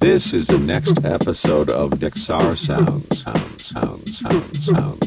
This 0.00 0.32
is 0.32 0.46
the 0.46 0.58
next 0.58 1.04
episode 1.04 1.68
of 1.68 1.90
Dixar 1.90 2.56
Sounds, 2.56 3.22
Sounds, 3.22 3.66
Sounds, 3.66 4.18
Sounds, 4.18 4.64
Sounds. 4.64 5.01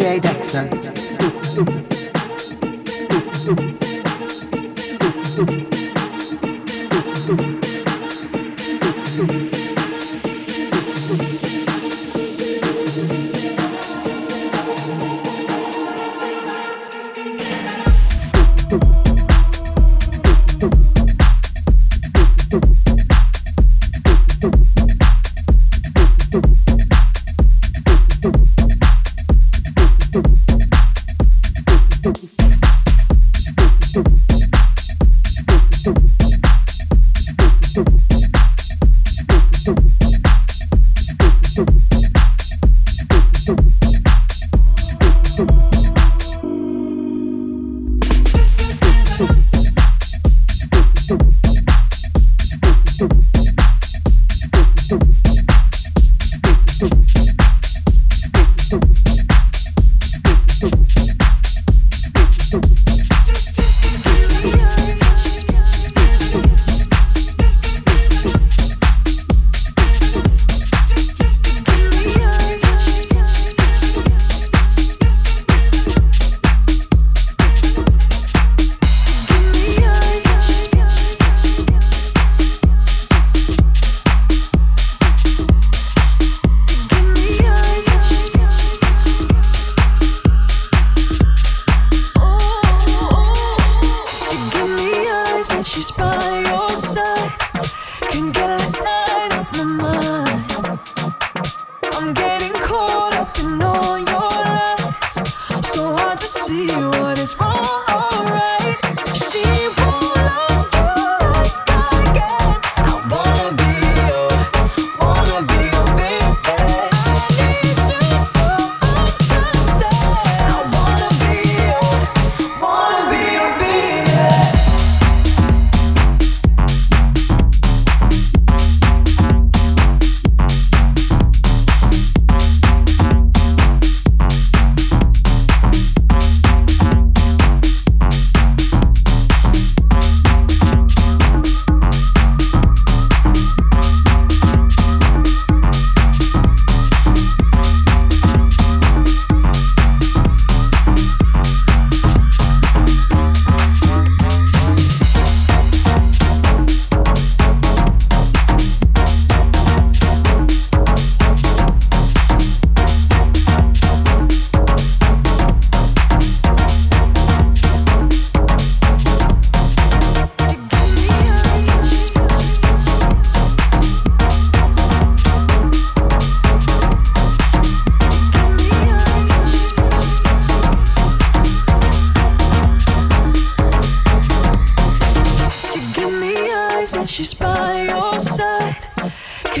DJ 0.00 0.18
Dexter. 0.18 0.89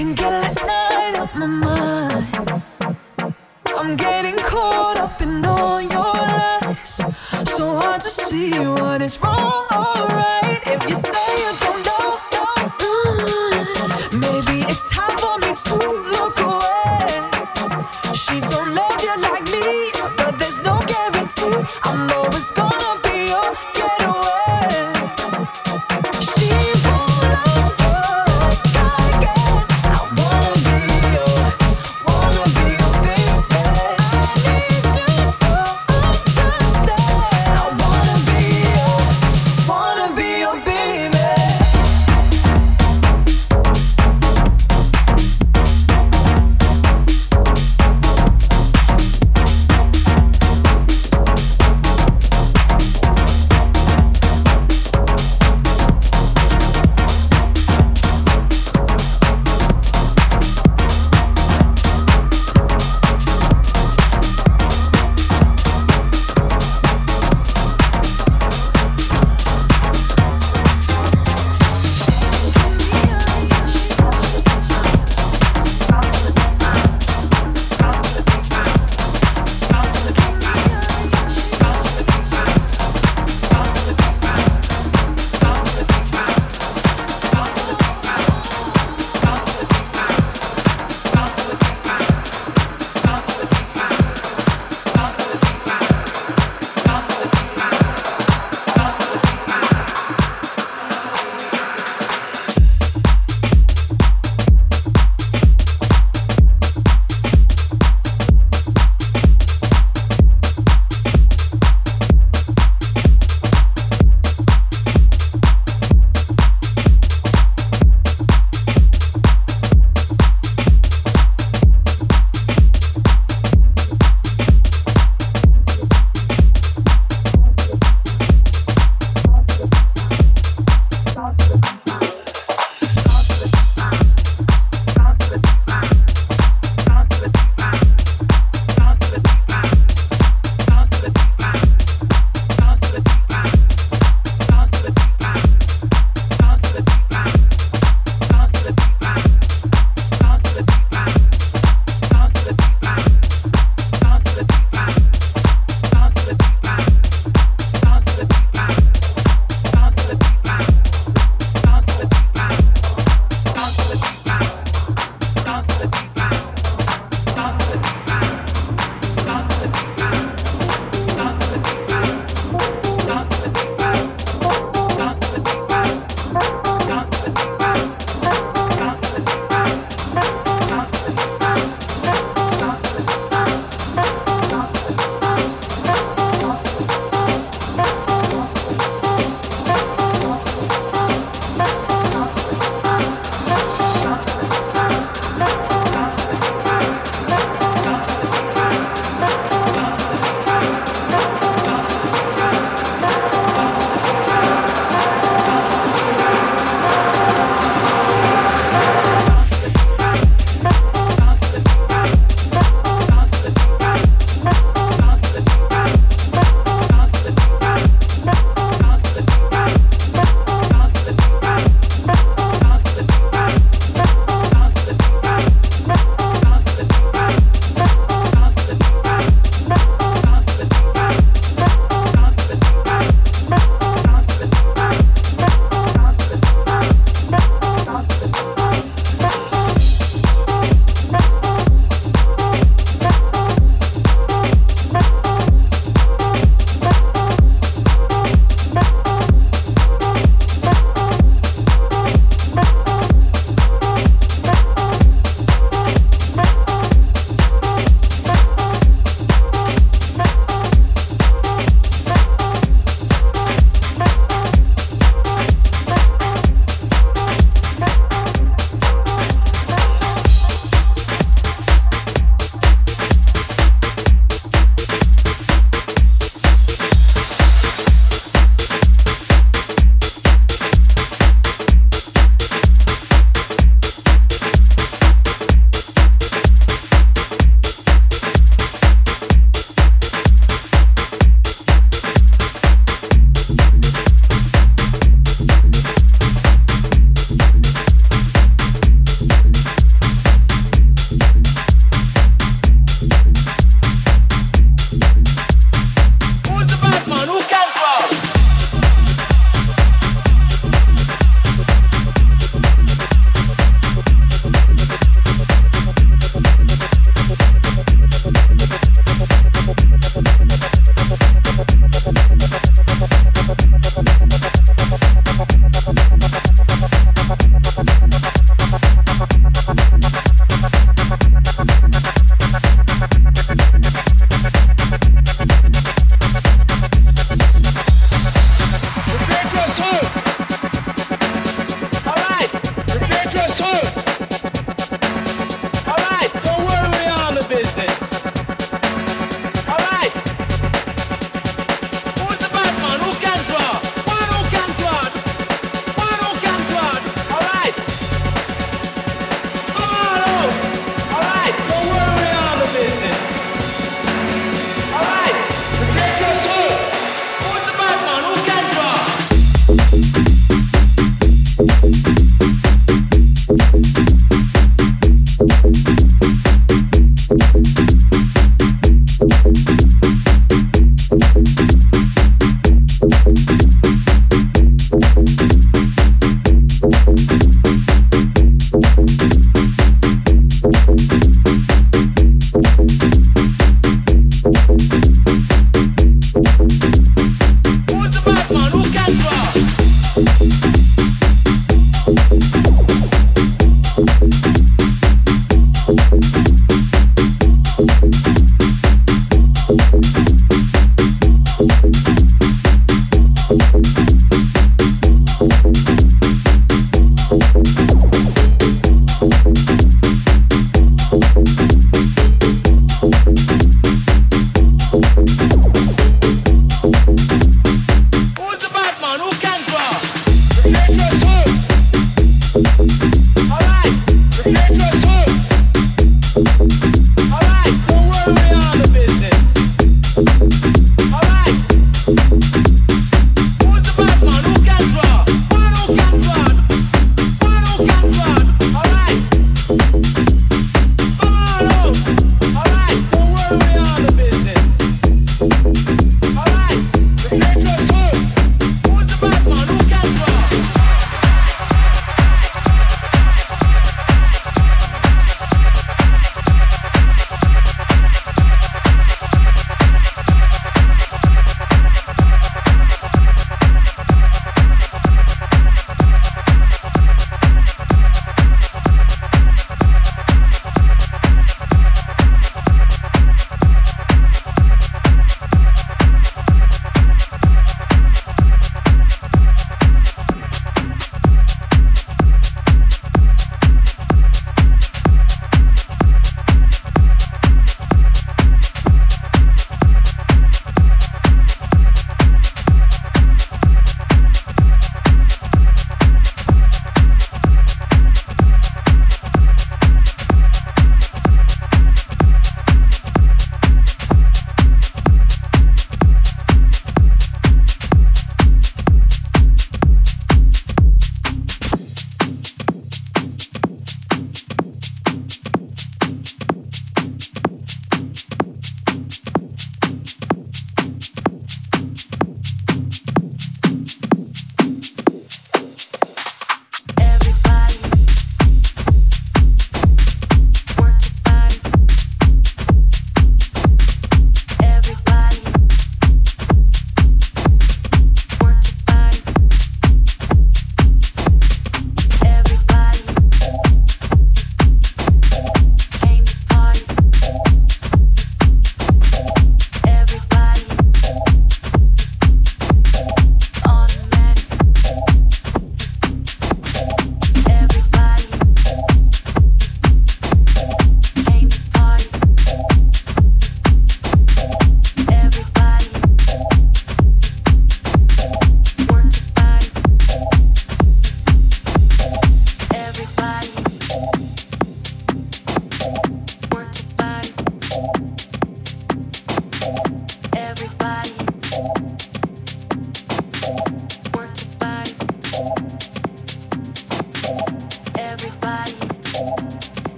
Can't 0.00 0.16
get 0.16 0.32
last 0.32 0.62
night 0.64 1.14
out 1.14 1.36
my 1.36 1.46
mind. 1.46 2.62
I'm 3.76 3.96
getting 3.96 4.38
caught 4.38 4.96
up 4.96 5.20
in 5.20 5.44
all 5.44 5.78
your 5.78 6.14
lies. 6.14 7.02
So 7.44 7.78
hard 7.78 8.00
to 8.00 8.08
see 8.08 8.50
what 8.50 9.02
is 9.02 9.20
wrong 9.20 9.66
or 9.70 10.06
right. 10.08 10.58
If 10.64 10.88
you 10.88 10.94
say 10.94 11.32
you 11.42 11.52
don't 11.64 11.82
know, 11.88 12.18
don't, 12.78 14.12
maybe 14.24 14.64
it's 14.72 14.88
time 14.90 15.14
for 15.18 15.36
me 15.44 15.52
to 15.66 15.74
look 16.16 16.40
away. 16.48 17.28
She 18.14 18.40
don't 18.40 18.74
love 18.74 19.02
you 19.02 19.14
like 19.20 19.44
me, 19.52 19.92
but 20.16 20.38
there's 20.38 20.62
no 20.62 20.80
guarantee. 20.92 21.68
I'm 21.82 22.06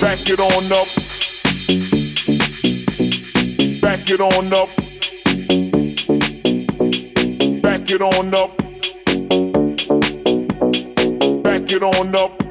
Back 0.00 0.28
it 0.28 0.40
on 0.40 0.72
up. 0.72 0.88
Back 3.80 4.10
it 4.10 4.20
on 4.20 4.52
up. 4.52 4.68
Back 7.62 7.90
it 7.90 8.02
on 8.02 8.34
up. 8.34 8.56
Back 11.42 11.72
it 11.72 11.82
on 11.82 12.14
up. 12.14 12.45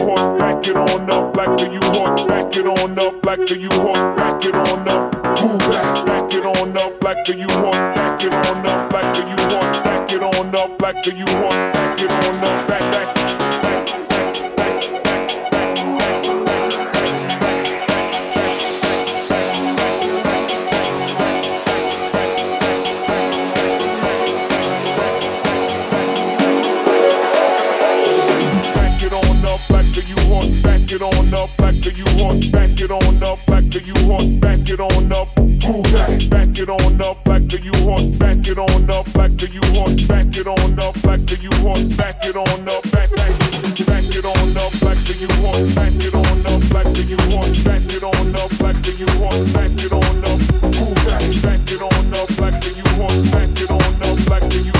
U-Haul, 0.00 0.38
back 0.38 0.66
it 0.66 0.76
on 0.76 1.12
up 1.12 1.36
like 1.36 1.58
the 1.58 1.70
U-Haul, 1.72 2.26
back 2.26 2.56
it 2.56 2.66
on 2.66 2.98
up 2.98 3.26
like 3.26 3.46
the 3.46 3.58
U-Haul, 3.58 4.16
back 4.16 4.44
it 4.44 4.54
on 4.54 4.88
up. 4.88 5.14
Move 5.42 5.58
back. 5.58 6.06
back 6.06 6.32
it 6.32 6.46
on 6.46 6.76
up 6.76 7.04
like 7.04 7.24
the 7.26 7.36
U-Haul, 7.36 7.72
back 7.72 8.24
it 8.24 8.32
on 8.32 8.66
up 8.66 8.92
like 8.92 9.14
the 9.14 9.20
U-Haul, 9.28 9.72
back 9.84 10.10
it 10.10 10.22
on 10.22 10.56
up 10.56 10.80
like 10.80 11.02
the 11.02 11.12
U-Haul, 11.12 11.50
back 11.50 12.00
it 12.00 12.10
on 12.10 12.44
up. 12.44 12.69
it 32.82 32.90
on 32.90 33.22
up 33.22 33.44
back 33.46 33.68
to 33.70 33.80
you 33.80 33.94
heart. 34.08 34.40
back 34.40 34.68
it 34.68 34.80
on 34.80 35.12
up. 35.12 35.28
Move 35.36 35.84
that. 35.92 36.28
back 36.30 36.56
it 36.56 36.68
on 36.68 37.00
up 37.02 37.22
back 37.24 37.46
to 37.48 37.58
you 37.60 37.74
heart. 37.84 38.18
back 38.18 38.46
it 38.46 38.56
on 38.56 38.90
up 38.90 39.12
back 39.12 39.30
to 39.36 39.46
you 39.52 39.60
heart. 39.76 39.96
back 40.08 40.32
it 40.36 40.46
on 40.46 40.78
up 40.80 40.94
back 41.02 41.20
to 41.28 41.36
you 41.36 41.52
heart. 41.60 41.84
back 41.96 42.24
it 42.24 42.36
on 42.36 42.68
up, 42.68 42.82
back 42.90 43.10
back, 43.16 43.36
back 43.84 44.08
it 44.08 44.24
on 44.24 44.56
up 44.56 44.72
back 44.80 44.98
to 45.04 45.12
you 45.12 45.28
heart. 45.44 45.74
back 45.74 45.92
it 46.00 46.14
on 46.14 46.46
up 46.46 46.62
back 46.72 46.88
to 46.94 47.02
you 47.04 47.20
heart. 47.28 47.52
back 47.64 47.84
it 47.92 48.02
on 48.02 48.36
up 48.36 48.50
back 48.58 48.76
to 48.82 48.92
you 48.96 49.08
heart. 49.20 49.44
back 49.52 49.76
it 49.76 49.92
on 49.92 50.24
up. 50.24 50.40
Move 50.80 51.00
that. 51.04 51.24
back 51.44 51.60
it 51.68 51.82
on 51.84 52.14
up 52.16 52.28
back 52.40 52.60
to 52.64 52.70
you 52.72 52.88
heart. 52.96 53.18
back 53.28 53.52
it 53.60 53.70
on 53.70 53.94
up 54.08 54.18
back 54.24 54.44
to 54.48 54.58
you. 54.62 54.79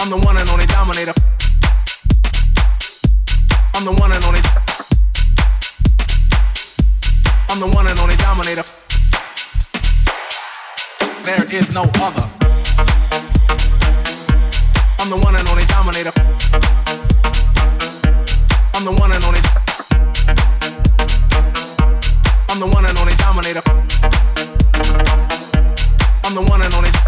I'm 0.00 0.10
the 0.10 0.16
one 0.16 0.36
and 0.36 0.48
only 0.50 0.66
dominator. 0.66 1.12
I'm 3.74 3.84
the 3.84 3.92
one 3.92 4.12
and 4.12 4.24
only. 4.24 4.40
I'm 7.50 7.58
the 7.58 7.66
one 7.76 7.86
and 7.88 7.98
only 7.98 8.16
dominator. 8.16 8.62
There 11.24 11.60
is 11.60 11.74
no 11.74 11.82
other. 11.82 12.26
I'm 15.00 15.10
the 15.10 15.16
one 15.16 15.34
and 15.34 15.48
only 15.48 15.66
dominator. 15.66 16.12
I'm 18.74 18.84
the 18.84 18.92
one 18.92 19.12
and 19.12 19.24
only. 19.24 19.40
I'm 22.50 22.60
the 22.60 22.66
one 22.66 22.86
and 22.86 22.98
only 22.98 23.14
dominator. 23.16 23.62
I'm 26.24 26.34
the 26.34 26.42
one 26.42 26.62
and 26.62 26.74
only. 26.74 27.07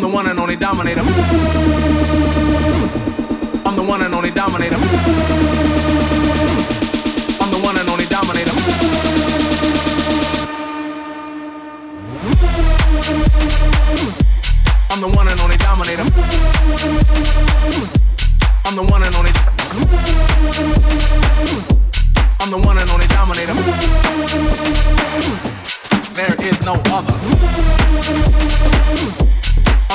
I'm 0.00 0.08
the 0.08 0.16
one 0.16 0.26
and 0.28 0.40
only 0.40 0.56
dominator. 0.56 1.02
I'm 3.66 3.76
the 3.76 3.82
one 3.82 4.00
and 4.00 4.14
only 4.14 4.30
dominator. 4.30 4.76
I'm 7.38 7.50
the 7.50 7.58
one 7.62 7.76
and 7.76 7.86
only 7.86 8.06
dominator. 8.06 8.52
I'm 14.90 15.00
the 15.02 15.08
one 15.14 15.28
and 15.28 15.38
only 15.38 15.58
dominator. 15.58 16.04
I'm 18.64 18.74
the 18.74 18.82
one 18.82 19.02
and 19.02 19.14
only. 19.16 19.32
I'm 22.40 22.50
the 22.50 22.56
one 22.66 22.78
and 22.78 22.88
only 22.88 23.06
dominator. 23.08 23.54
There 26.14 26.34
is 26.48 26.64
no 26.64 26.80
other. 26.86 27.12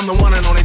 The 0.06 0.14
one 0.14 0.34
and 0.34 0.46
only 0.46 0.55